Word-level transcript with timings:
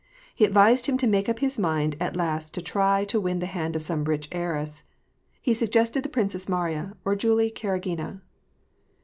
He 0.33 0.45
advised 0.45 0.87
him 0.87 0.97
to 0.97 1.05
make 1.05 1.29
up 1.29 1.37
his 1.37 1.59
mind 1.59 1.95
at 1.99 2.15
last 2.15 2.55
to 2.55 2.61
try 2.63 3.05
to 3.05 3.19
win 3.21 3.37
the 3.37 3.45
hand 3.45 3.75
of 3.75 3.83
some 3.83 4.03
rich 4.05 4.27
heiress. 4.31 4.83
He 5.43 5.53
suggested 5.53 6.01
the 6.01 6.09
Princess 6.09 6.49
Mariya 6.49 6.97
or 7.05 7.15
Julie 7.15 7.51
Karagina. 7.51 8.19